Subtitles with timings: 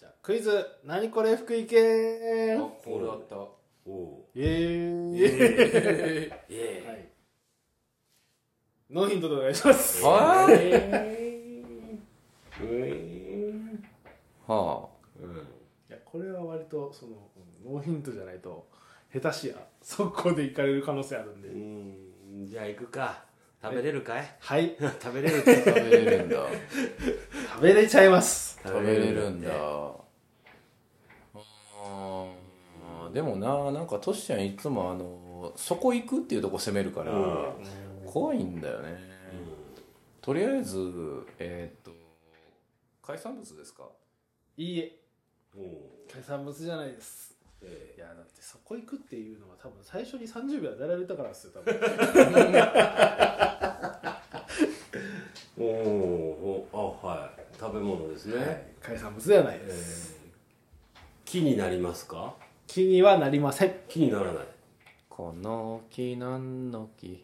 [0.00, 2.58] じゃあクイズ何これ福井県？
[2.58, 3.06] あこれ。
[3.06, 5.18] あったおおイエーイ。
[5.18, 6.88] イエーイ。
[6.88, 7.08] はい。
[8.88, 10.02] ノーヒントでお願いします。
[10.02, 13.84] はうーん
[14.46, 14.88] は
[15.20, 15.36] うん。
[15.36, 15.38] い
[15.90, 17.12] やこれは割とその
[17.66, 18.70] うんノーヒントじゃないと
[19.12, 22.46] 下手しや速攻で行かれる可能性あるんで、うん。
[22.46, 23.24] じゃあ行くか
[23.62, 24.36] 食べれるかい？
[24.40, 24.76] はい。
[25.00, 26.36] 食べれる食べれるんだ。
[27.54, 28.58] 食べれちゃいます。
[28.62, 29.50] 食べれるんだ。
[31.82, 37.12] あーでもななんかトシちゃんいつもあのそこ行くっていうとこ攻めるから、
[38.06, 38.98] 怖いんだよね、
[40.20, 40.78] とりあえず
[41.38, 41.90] えーっと
[43.02, 43.88] 海産物ですか？
[44.56, 44.96] いいえ。
[45.56, 45.60] う。
[45.60, 45.62] ん
[46.12, 51.74] 海産物じゃないですえいやだってそこ行くっていうのは多分最初に30秒与えられたからですよ多分。
[51.74, 51.80] え
[55.58, 56.68] おお
[57.02, 57.40] あはい。
[57.58, 60.20] 食べ物ですね、海産物ではないえです、ー
[61.26, 62.34] 木になりますか？
[62.66, 63.74] 気にはなりません。
[63.88, 64.46] 木にならない。
[65.10, 67.22] この木なんの木？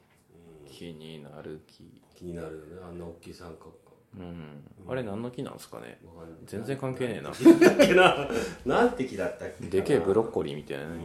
[0.68, 2.02] 気になる木。
[2.14, 2.82] 気になるよね。
[2.86, 3.72] あんな大きい三角
[4.18, 4.64] うん。
[4.88, 5.98] あれ何の木なんですかね？
[6.46, 7.30] 全然関係ねえな。
[7.30, 8.28] だっけな？
[8.64, 11.00] なんて木だったっけでけえブロッココリーみたいなね、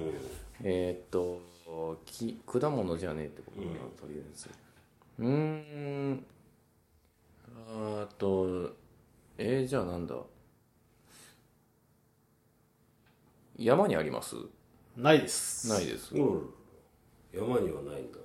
[0.64, 1.42] えーっと
[2.06, 4.50] 木果物じゃねえってことかな、うんとりあえず。
[5.20, 6.26] うーん。
[7.73, 8.76] あーと
[9.38, 10.16] えー、じゃあなんだ？
[13.58, 14.36] 山にあります？
[14.96, 15.70] ないです。
[15.70, 16.16] ないです。
[16.16, 16.50] うん。
[17.34, 18.18] 山にはないんだ。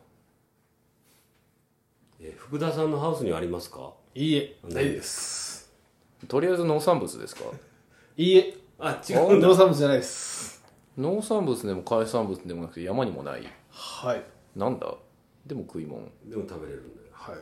[2.20, 3.92] え福田さんのハウスにありますか？
[4.18, 4.56] いいえ。
[4.64, 5.70] ないです。
[6.26, 7.42] とりあえず農産物ですか？
[8.16, 8.56] いいえ。
[8.78, 9.38] あ違う。
[9.38, 10.64] 農産物じゃないです。
[10.96, 13.46] 農産物でも海産物でもなくて山にもない。
[13.68, 14.24] はい。
[14.58, 14.94] なんだ？
[15.44, 16.08] でも食い物。
[16.24, 17.08] でも食べれるんだよ。
[17.12, 17.36] はい。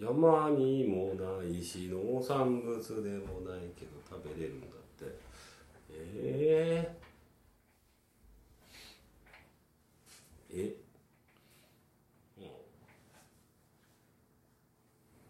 [0.00, 4.70] 山にもないし農産物でもないけど食べれるんだっ
[5.08, 5.18] て。
[5.90, 10.83] えー、えう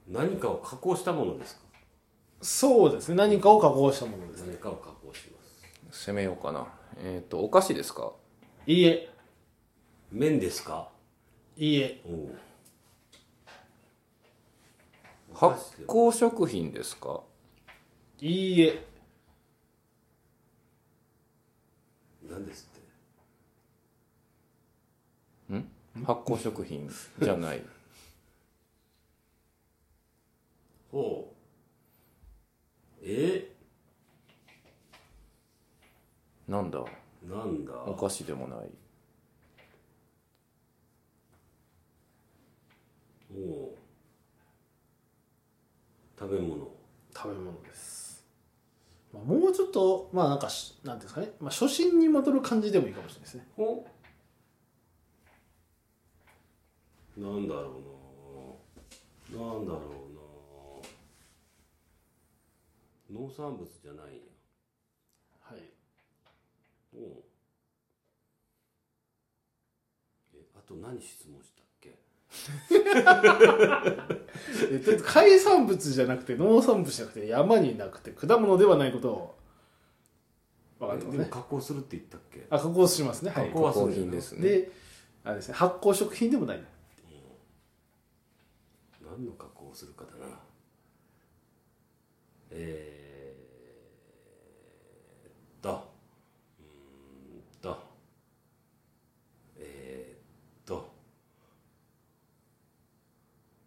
[0.08, 1.62] 何かを加工したものですか？
[2.42, 3.14] そうですね。
[3.14, 4.42] 何かを加工したものです。
[4.42, 5.42] ね何かを加工しま
[5.92, 6.06] す。
[6.10, 6.66] 攻めようかな。
[6.98, 8.12] えっ、とお菓子ですか？
[8.66, 9.08] いいえ。
[10.12, 10.90] 麺ですか？
[11.56, 12.00] いいえ。
[12.06, 12.36] おう。
[15.34, 17.22] 発酵食品ですか？
[18.20, 18.84] いいえ。
[22.30, 22.78] 何ですっ
[25.48, 25.56] て？
[25.56, 26.04] ん？
[26.04, 26.88] 発酵食品
[27.20, 27.62] じゃない
[30.94, 31.34] ほ
[33.02, 33.02] う。
[33.02, 33.50] え？
[36.46, 36.84] なんだ？
[37.28, 37.72] なんだ？
[37.84, 38.58] お菓子でもない。
[43.36, 43.70] おう。
[46.16, 46.70] 食べ物。
[47.12, 48.24] 食べ物です、
[49.12, 53.48] まあ、もうちょっとまあなんかしなんていうんですかね、まあ、初心に戻る感じでもいいかもしれないですね。
[53.56, 53.84] お
[57.16, 57.80] なんだろ
[59.32, 59.40] うな。
[59.40, 59.94] なんだろうな
[63.10, 64.16] 農産物じゃないん。
[64.16, 64.22] や
[65.40, 65.60] はい。
[66.96, 67.02] おう。
[70.34, 71.98] えあと何質問したっけ？
[74.74, 79.34] えとりあえず海産物じゃなくて農産物じゃなくて山になくて果物ではないことを。
[80.80, 82.46] 分かってますでもね加工するって言ったっけ？
[82.50, 83.30] あ加工しますね。
[83.30, 83.48] はい。
[83.48, 84.42] 加工は加工品ですね。
[84.48, 84.72] で
[85.24, 85.54] あれですね。
[85.54, 86.64] 発酵食品でもない
[89.02, 90.40] 何の加工をするかだな
[92.56, 95.92] えー、っと
[96.60, 96.64] うー
[97.38, 97.78] んと
[99.58, 100.18] えー、っ
[100.64, 100.88] と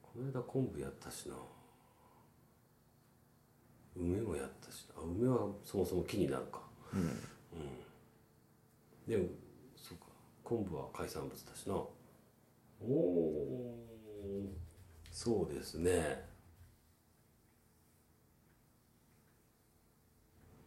[0.01, 1.35] この間昆布やったしな。
[3.95, 5.01] 梅もやったしな。
[5.01, 6.61] あ梅はそもそも木になるか。
[6.93, 7.09] うん、
[9.07, 9.27] でも
[9.75, 10.05] そうか。
[10.43, 11.75] 昆布は海産物だしな。
[11.75, 13.87] おお
[15.11, 16.26] そうですね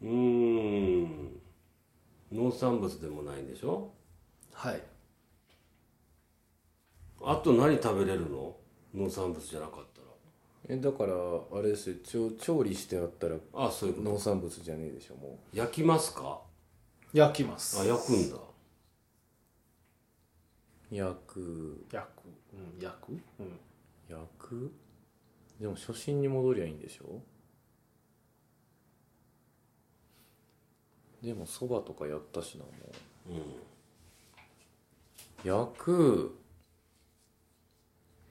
[0.02, 1.40] うーん。
[2.32, 3.92] 農産物でもないんでしょ？
[4.52, 4.82] はい。
[7.22, 8.56] あと何食べれるの？
[8.94, 10.00] 農産物じゃなかった
[10.68, 11.14] えだから
[11.52, 11.96] あれですよ。
[12.04, 14.10] 調調理してあったららあそういうこと。
[14.10, 16.40] 農産物じゃねえでしょも焼きますか？
[17.12, 17.80] 焼きます。
[17.80, 18.36] あ焼くんだ。
[18.36, 18.40] う
[20.94, 21.84] 焼く。
[21.90, 22.26] 焼く。
[22.54, 23.12] うん焼く。
[23.40, 23.58] うん。
[24.08, 24.72] 焼く？
[25.60, 27.20] でも初心に戻りゃいいんでしょ？
[31.22, 32.70] でもそばとかやったしなも
[33.28, 33.32] う。
[33.32, 33.42] うん。
[35.44, 36.38] 焼く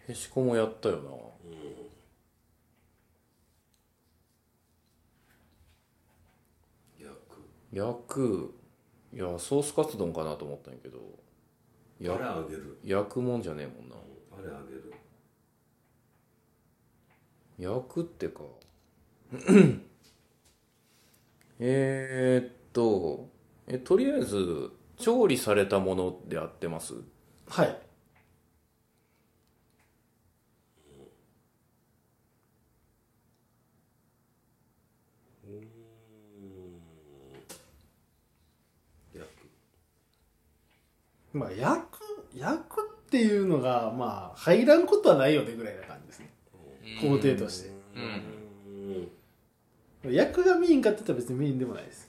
[0.07, 1.09] へしこもやったよな。
[7.71, 8.55] 焼く。
[9.13, 10.97] いやソースカツ丼かなと思ったんやけど。
[12.01, 12.79] あれやあげる。
[12.83, 13.95] 焼くもんじゃねえもんな。
[14.37, 14.93] あれあげる。
[17.59, 18.41] 焼くってか。
[21.59, 23.29] えーっと
[23.67, 26.93] えとりあえず調理されたものであってます？
[27.47, 27.77] はい。
[39.13, 39.27] 焼
[41.33, 41.99] まあ焼く
[42.35, 46.29] 焼くっていうのがまあ入らんことはないよねぐらいな感じですね。
[47.01, 47.69] 工程として。
[47.69, 47.73] く
[50.05, 50.13] うん。
[50.13, 52.07] 焼くがメインかって言ったら別にメインでもないです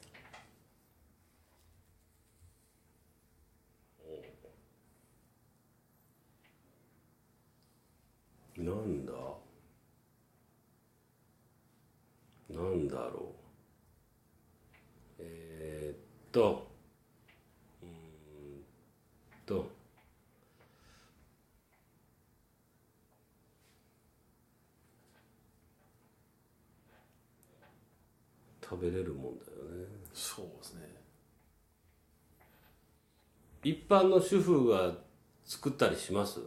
[8.64, 9.12] なんだ？
[12.50, 13.34] なんだろ
[15.18, 15.22] う？
[15.22, 15.98] えー、っ
[16.32, 16.68] と
[17.82, 17.90] うーん
[19.46, 19.70] と
[28.62, 29.52] 食べれるもんだよ
[29.84, 29.86] ね。
[30.12, 30.88] そうですね。
[33.62, 34.92] 一般の主婦が
[35.44, 36.40] 作ったりします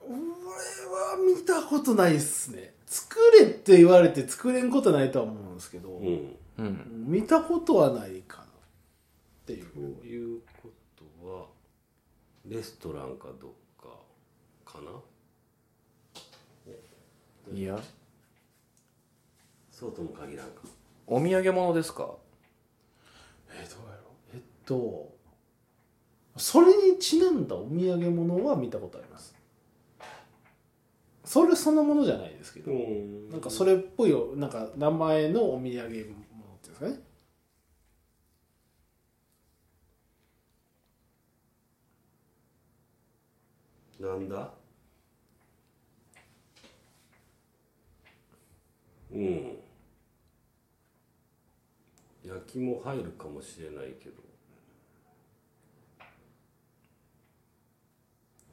[0.00, 0.20] 俺は
[1.16, 2.74] 見たことないっすね。
[2.86, 6.36] 作れって言われて作れんことないとは思うんですけど、うん。
[6.58, 7.04] うん。
[7.06, 8.48] 見たことはないかなっ
[9.46, 9.66] ていう。
[9.66, 11.46] ということは
[12.46, 13.50] レストランかどっ
[13.80, 13.88] か
[14.64, 14.90] かな？
[17.52, 17.78] いや。
[19.70, 20.62] そうとも限らんか。
[21.06, 22.14] お土産物ですか？
[23.50, 24.02] えどうやろ
[24.32, 24.36] う？
[24.36, 25.12] えっと
[26.36, 29.34] それにちなんだお土産物は見たことあります
[31.24, 33.30] それそのものじゃないですけど、ん。
[33.30, 36.12] なんかそれっぽいよなんか名前のお土産物っていうん
[36.62, 37.00] ですかね。
[44.00, 44.52] なんだ？
[49.12, 49.58] うん。
[52.24, 54.22] 焼きも入るかもしれないけど。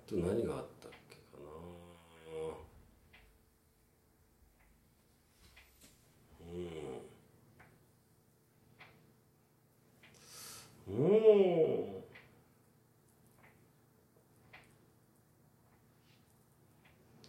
[0.07, 1.47] と何があったっけかな
[10.89, 11.03] うんう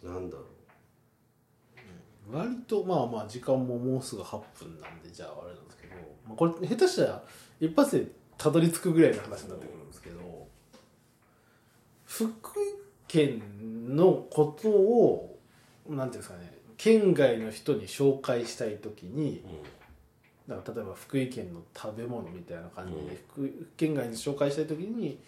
[0.09, 0.43] んなんだろ
[2.29, 5.93] 割とまあまあ時間ももうすぐ8分なんでじゃああれなんですけど、
[6.27, 7.23] まあ、これ下手したら
[7.59, 8.07] 一発で
[8.37, 10.47] たどり着くぐらいの話になってくるんですけど
[12.05, 12.63] 福井
[13.07, 13.41] 県
[13.95, 15.39] のことを
[15.89, 19.43] なんていうんですかね県外の人に紹介したい時に
[20.47, 25.19] う、なんか例えば福井県の食べ物みたいな感じで、福井県外に紹介したい時に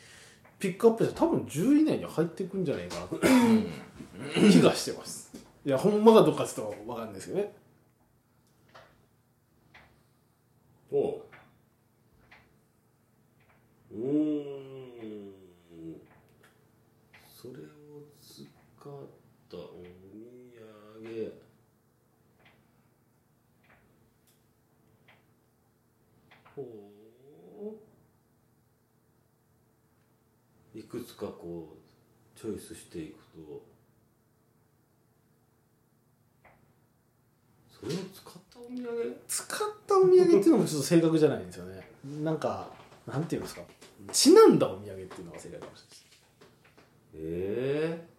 [0.59, 5.31] ピックアップして多分10位以内に入っていくんじゃないかなって気がしてます
[5.65, 7.51] いやほんまかどうかちょっと分かんないですけどね、
[10.91, 11.21] おう。
[13.91, 14.45] うーん。
[17.27, 17.57] それを
[18.21, 18.47] 使っ
[19.49, 19.87] たお土
[21.03, 21.33] 産。
[26.55, 26.61] ほ
[30.73, 30.77] う。
[30.77, 33.74] いくつかこうチョイスしていくと。
[38.13, 39.47] 使ったお土産使っ
[39.87, 41.87] たお土産っていうのもちょっと正確じゃないんですよね。
[42.23, 42.67] なんか
[43.07, 43.61] なんていうんですか。
[44.11, 46.05] ちなんだお土産っていうのが正解かもしれないです。
[47.15, 48.15] ええ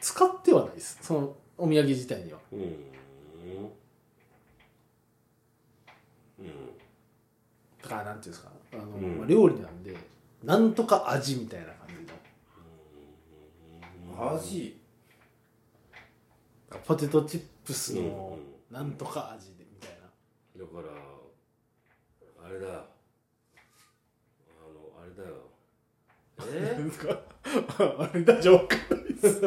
[0.00, 0.98] 使ってはないです。
[1.00, 2.38] そのお土産自体には。
[2.52, 2.58] うん。
[2.60, 2.66] うん。
[7.82, 8.50] だからなんていうんですか。
[8.74, 9.18] あの、うん。
[9.18, 9.96] まあ料理なんで
[10.42, 11.83] なんとか味みたいな感
[14.14, 14.80] じの味
[16.84, 18.38] ポテトチップスの
[18.70, 18.74] うん。
[18.74, 20.88] なんとか味でみたいな、だから
[22.46, 22.66] あれだ。
[22.68, 22.70] あ
[24.72, 25.34] のあれだよ。
[26.52, 26.74] え？
[26.78, 27.20] なんですか
[28.00, 29.40] あれ大丈夫かんないです。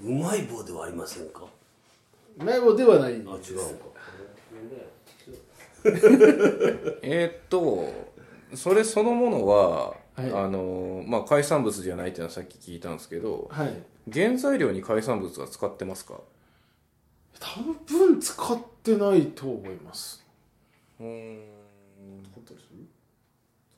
[0.00, 1.46] うまい棒ではありませんか？
[2.38, 3.40] 内棒ではないあ違うのか。
[7.02, 8.11] えーっと
[8.54, 13.82] それそのものは、はい、あのまあ、海産物じゃないっていうのはさっき聞いたんですけど、はい、
[14.12, 16.20] 原材料に海産物は使ってますか？
[17.40, 20.24] 多分使ってないと思います。
[21.00, 21.40] うん。
[22.24, 22.86] 使ったりする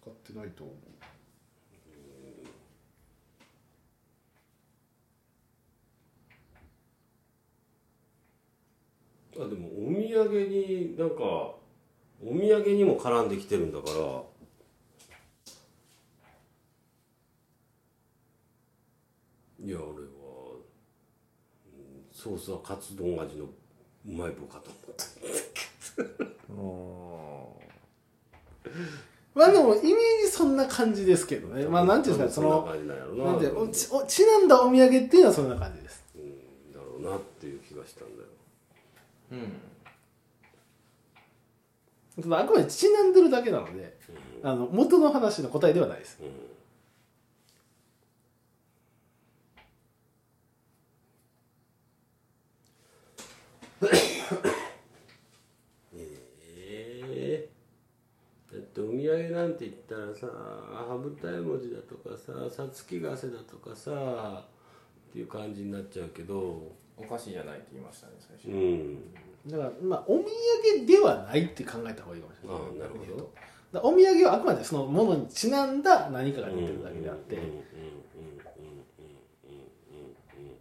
[0.02, 0.76] 使ってないと思う。
[9.36, 11.56] あでもお土産になんかお
[12.22, 14.22] 土産にも絡んできてるんだから
[22.24, 23.48] ソースはカツ丼味のう
[24.06, 24.70] まい棒かと。
[26.48, 27.76] 思っ
[28.64, 28.70] た
[29.34, 29.92] まあでもイメー
[30.24, 31.66] ジそんな感じですけどね。
[31.66, 36.02] まあなんていうんですかそのんなんておちおちなんだお土産っていうのはそんな感じです。
[36.16, 36.72] うん。
[36.72, 38.28] だろうなっていう気がしたんだよ。
[39.32, 39.36] う
[42.30, 42.32] ん。
[42.32, 43.98] あくまでちなんでるだけなので、
[44.42, 46.18] あの元の話の答えではないです。
[55.92, 57.48] ええ
[58.52, 60.32] だってお土産なんて言ったらさ
[60.88, 64.44] 羽二重文字だとかささつきがせだとかさ
[65.10, 66.72] っていう感じになっちゃうけど。
[66.96, 68.48] お菓子じゃないって言いましたね最初。
[68.50, 69.12] うん。
[69.50, 70.26] だからまあお土
[70.76, 72.56] 産ではないって考えた方がいいかもしれない。
[72.56, 73.32] ああなるほど。
[73.72, 77.62] だからお土産はあくまでそのものにちなんだ何かが出てるだけであって、うんうんうんうんうんう
[80.52, 80.54] ん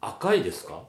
[0.00, 0.76] 赤いですか？
[0.76, 0.84] 赤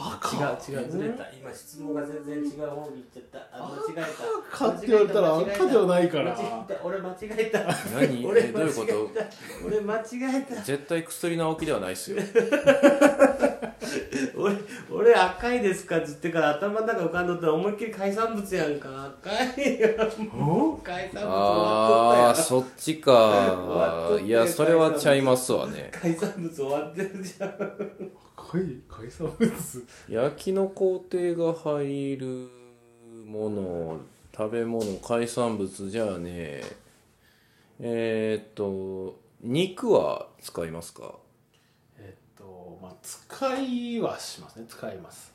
[0.00, 1.24] 違う違うずれた。
[1.30, 3.38] 今質問が全然違う方に行っちゃった。
[3.52, 4.66] あ間違えた。
[4.66, 6.32] 赤って言われたら間違え赤ではないから。
[6.32, 6.84] 間違えた。
[6.84, 7.58] 俺間違えた。
[8.00, 8.26] 何？
[8.26, 9.10] 俺えどういうこと？
[9.66, 10.02] 俺間違
[10.38, 10.54] えた。
[10.62, 12.18] 絶対薬直樹ではないっすよ。
[14.36, 14.56] 俺
[14.90, 19.12] 俺赤いですかっつってから頭の中浮かんどったら思いっきり海産物やんか。
[19.22, 19.88] 赤いよ。
[20.32, 21.32] もう海産物終わ
[21.84, 22.26] っとったやん。
[22.26, 24.18] ああそっちか。
[24.24, 25.90] いやそれはちゃいますわね。
[25.92, 26.54] 海産物。
[26.54, 27.50] 終わってるじゃん。
[28.36, 29.86] 赤い海産物？
[30.08, 32.48] 焼きの工程が入る
[33.26, 34.00] もの
[34.36, 36.62] 食べ物海産物じゃあね
[37.78, 38.40] え。
[38.40, 41.14] ー、っと肉は使いますか？
[41.98, 44.66] えっとまあ使いはしますね。
[44.68, 45.32] 使います。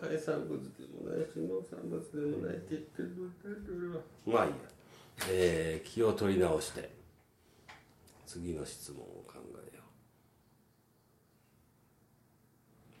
[0.00, 3.30] 海産物でもないし農産物でもないって言ってるの
[4.26, 4.56] 俺はまあいいや。
[5.28, 6.88] えー、気を取り直して
[8.28, 9.36] 次の質問を考
[9.72, 9.82] えよ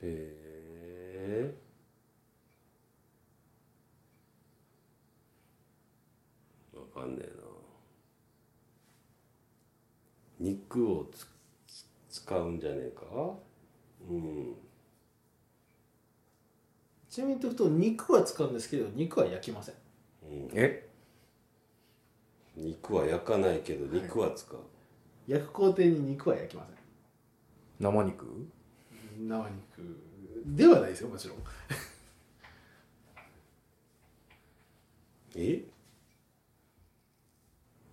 [0.00, 1.54] え。
[6.74, 7.26] ー、わかんねえ
[10.40, 10.50] な。
[10.50, 11.26] 肉をつ
[12.08, 13.04] 使うんじゃねえか？
[14.08, 14.54] うん。
[17.10, 19.74] ちなみに言っておくと肉は使うんですけど肉は焼きません。
[20.54, 20.88] え？
[22.56, 24.60] 肉は焼かないけど肉は使う、
[25.28, 26.76] 焼く工程に肉は焼きません。
[27.78, 28.26] 生肉？
[29.18, 30.00] 生肉
[30.46, 31.38] ではないですよもちろん。
[35.36, 35.62] え？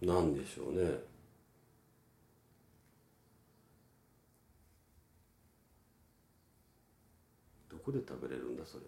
[0.02, 0.92] なんでしょうね。
[7.70, 8.86] どこで食べれるんだそれ？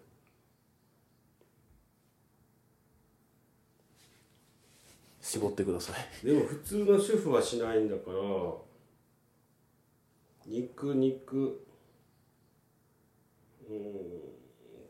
[5.28, 5.92] 絞ってくださ
[6.22, 6.26] い。
[6.26, 8.18] でも普通の主婦はしないんだから
[10.46, 11.66] 肉肉
[13.68, 13.76] うん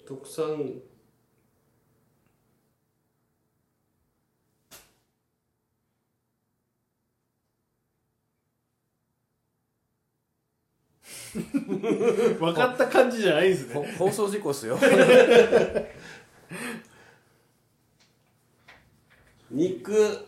[0.07, 0.81] 特産。
[11.35, 14.79] 分かった感じじゃないですほね放送事故っすよ。
[19.51, 20.28] 肉。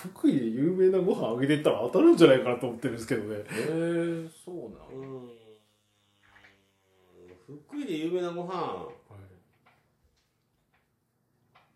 [0.00, 3.44] 福井で有名なご飯あげてったら当たるんじゃないかなと思ってるんですけどね。
[3.48, 5.30] えー、そうなうん。
[7.66, 8.88] 福井で有名なご飯。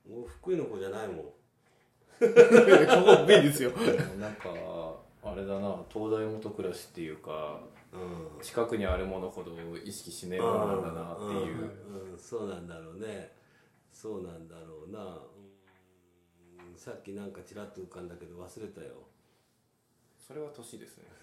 [0.09, 1.17] もう福井の子じゃないもん。
[1.17, 1.25] こ
[2.19, 3.73] こ便利ですよ。
[3.73, 3.77] の
[4.17, 4.49] なんか
[5.23, 5.77] あれだな。
[5.93, 7.61] 東大元暮らしっていうか
[7.93, 7.97] う
[8.39, 8.43] ん。
[8.43, 9.51] 近くにあるものほど
[9.85, 12.13] 意識しねえものなんだなっていう、うん。
[12.13, 12.19] うん。
[12.19, 13.33] そうなんだろうね。
[13.93, 15.19] そうなんだろうな
[16.75, 18.89] うんさっきなんかちらっと浮かんだけど忘れたよ。
[20.27, 21.05] それは年ですね。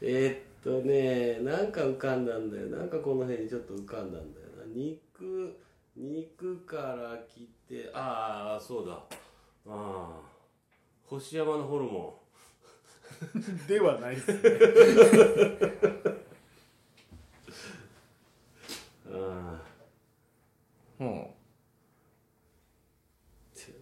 [0.00, 2.68] えーっとねなんか浮かんだんだよ。
[2.68, 4.64] なんかこの辺にちょっと浮かんだんだよな。
[4.66, 5.56] 肉
[5.96, 8.92] 肉から来てああそうだ。
[8.94, 9.02] あ
[9.66, 10.20] あ
[11.04, 12.22] 星山のホルモ
[13.66, 14.38] ではないですね。
[19.10, 19.62] ン ああ
[21.00, 21.26] うん
[23.54, 23.72] ち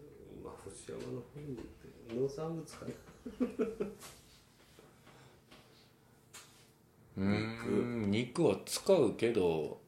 [0.42, 2.92] まあ星山のホルモンって農産物かな
[7.16, 9.80] うーん肉は使うけど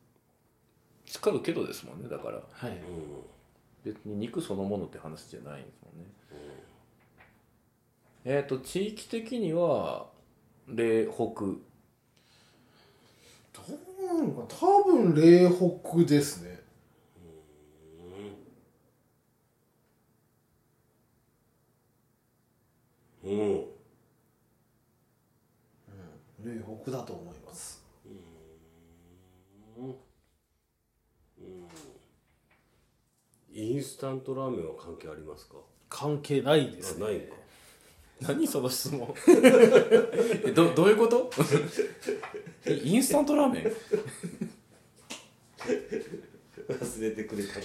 [1.05, 2.43] 使うけどですもんねだから。
[2.51, 2.71] はい。
[2.71, 2.79] うん。
[3.85, 6.11] 別に肉そのものって話じゃないんですもんね、
[8.25, 10.11] えっ、と地域的には
[10.67, 11.23] 嶺北。
[11.25, 11.63] ど
[14.01, 16.59] うなのか多分嶺北ですね
[23.25, 23.65] うん
[26.55, 27.83] 嶺北だと思います。
[33.53, 35.57] インスタントラーメンは関係ありますか？
[35.89, 37.05] 関係ないですね。
[37.07, 37.35] あないんか。
[38.21, 39.15] 何その質問？
[40.47, 41.31] えどどういうこと？
[42.67, 43.65] えインスタントラーメン？
[46.69, 47.65] 忘れてくれたの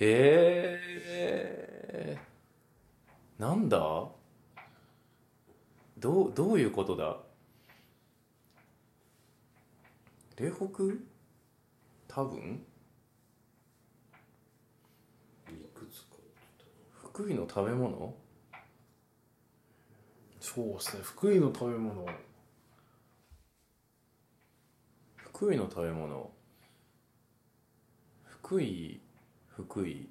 [0.00, 3.78] えー、なんだ？
[6.04, 7.16] どうどういうことだ？
[10.36, 10.66] 嶺北
[12.08, 12.62] 多分？
[15.48, 16.16] いくつか。
[16.92, 18.14] 福井の食べ物？
[20.40, 21.02] そうですね。
[21.02, 22.06] 福井の食べ物。
[25.16, 26.30] 福井の食べ物。
[28.26, 29.00] 福井
[29.56, 30.06] 福井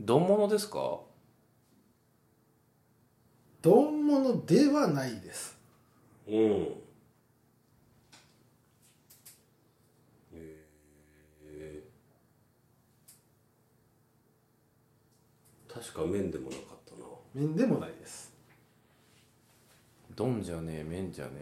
[0.00, 1.00] 丼物ですか？
[3.62, 5.58] 丼物ではないです。
[6.28, 6.34] うん。
[10.34, 15.72] えー。
[15.72, 17.06] 確か麺でもなかったな。
[17.34, 18.34] 麺でもないです。
[20.14, 21.32] 丼じゃねえ麺じゃね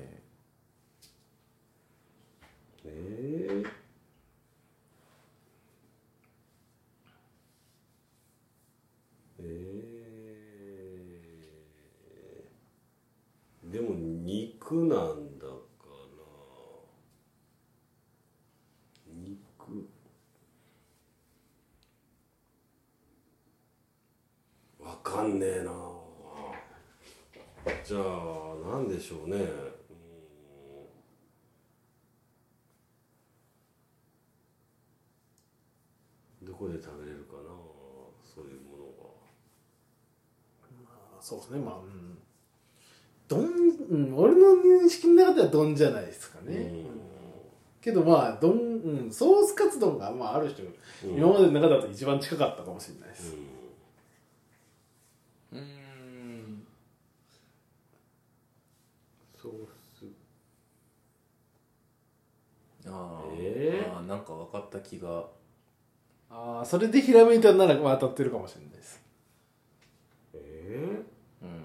[2.86, 3.68] ええー、
[9.38, 15.54] えー、でも肉なんだか
[15.86, 16.24] ら
[19.06, 19.88] 肉
[24.80, 25.72] わかんねえな。
[27.82, 29.36] じゃあなんでしょうね。
[29.36, 29.40] う
[36.44, 36.46] ん。
[36.46, 37.42] どこで食べれるかな
[38.22, 38.90] そういうものが
[41.18, 41.58] あそうですね。
[41.60, 42.18] まあうん。
[43.26, 43.48] 丼、
[43.90, 46.86] うん、俺の認識の中では丼じゃないですかね、うん。
[47.80, 50.74] けどまあ丼、うん、ソースカツ丼が、まあ、ある人、うん。
[51.16, 56.66] 今までの中だと一番近かったかもしれないです、うーん。
[59.36, 59.66] ソー
[59.98, 60.06] ス
[62.86, 63.96] あー、えー？
[63.96, 65.26] あーなんか分かった気が。
[66.30, 69.00] ああそれでひらめいたなら、まあ、当たってるかもしれないです。
[70.34, 71.02] え
[71.42, 71.48] うん。
[71.48, 71.64] ー、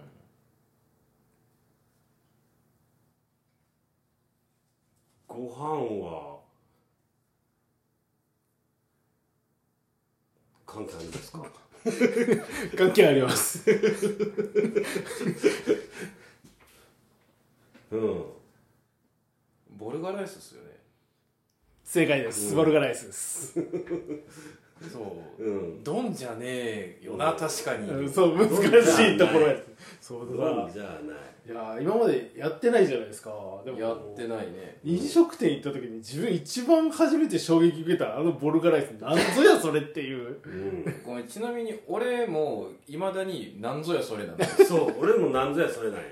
[5.27, 6.39] ご飯は
[10.65, 11.68] 関係あるんですか？
[12.77, 13.63] 関係あります。
[17.91, 18.23] うん。
[19.77, 20.69] ボルガライスっすよね。
[21.83, 23.59] 正解です、ボルガライスです、
[24.91, 25.43] そう。
[25.43, 25.83] うん。
[25.83, 29.55] 丼じゃねえよな確かに、うんそう難しいところや。
[29.99, 30.89] そうだから丼じゃな。
[30.89, 30.95] い
[31.47, 33.31] いやー今までやってないじゃないですか。
[33.65, 34.77] でもやってないね。
[34.83, 40.37] 飲食店行った時に自分一番初めて衝撃受けたあのボルガライスなんぞやそれっていう。
[40.45, 41.01] うん。
[41.03, 44.45] ごめんちなみに俺もいまだに何ぞやそれなんだ。
[44.45, 46.05] よそう俺もなんぞやそれなんや。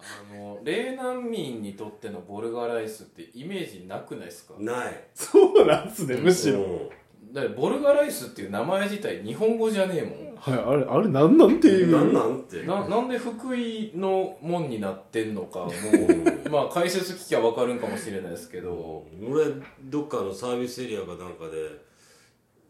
[0.00, 4.54] あの冷難民にとってのボルガライスってイメージなくないですか？
[4.58, 5.04] ない。
[5.14, 6.88] そうなんすねむしろ、うん
[7.32, 10.34] だボルガライスっていう名前自体日本語じゃねえもん。
[10.36, 11.90] はいあれあれなんなんていう。
[11.90, 12.62] なんなんって。
[12.64, 19.06] ななんで福井の門になってんのかもうまあ解説聞きゃ分かるんかもしれないですけど。
[19.22, 19.46] 俺
[19.84, 21.84] どっかのサービスエリアかなんかで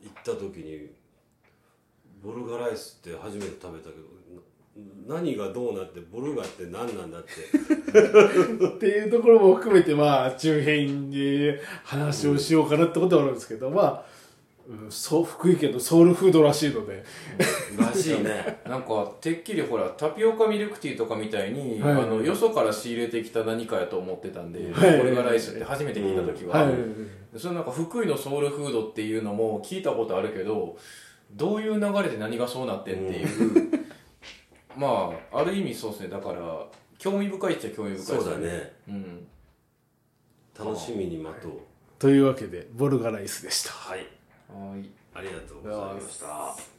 [0.02, 0.90] 行った時に
[2.22, 4.14] ボルガライスって初めて食べたけど
[5.06, 7.30] な何がどうなってボルガって何なんだって。
[8.66, 14.04] っていうところも含めてまあ中編で話をしようかなってことはあるんですけどまあ、
[14.66, 17.04] うん、そう福井県のソウルフードらしいので。
[17.78, 18.60] らしいね。
[18.66, 21.92] なんかてっきりほらタピオカミルクティーとかみたいに、はい。
[21.92, 24.98] あのよそから仕入れてきた何かやと思ってたんで、はい。
[24.98, 26.74] ボルガライスって初めて聞いた時は、はい
[27.36, 30.76] それなんか福井のソウルフードっていうのも聞いたことあるけど
[31.32, 33.70] どういう流れで何がそうなってんっていう、
[34.78, 36.08] まあある意味そうですね。
[36.08, 36.64] だから
[36.96, 38.72] 興味深いっちゃ興味深いですそうだね。
[38.88, 39.26] うん。
[40.56, 41.52] 楽しみに待とう。
[41.98, 43.72] というわけでボルガライスでした。
[43.72, 44.06] はい
[44.48, 44.90] はい。
[45.14, 46.73] ありがとうございました。